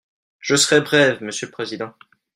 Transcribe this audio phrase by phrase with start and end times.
[0.39, 1.93] Je serai brève, monsieur le président.